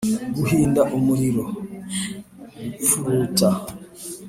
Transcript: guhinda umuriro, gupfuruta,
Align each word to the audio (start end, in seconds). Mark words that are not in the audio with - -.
guhinda 0.35 0.81
umuriro, 0.97 1.45
gupfuruta, 2.77 3.49